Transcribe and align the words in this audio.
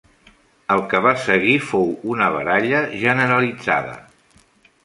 El 0.75 0.79
que 0.93 1.01
va 1.07 1.11
seguir 1.25 1.53
fou 1.67 1.93
una 2.15 2.31
baralla 2.39 2.83
generalitzada. 3.05 3.97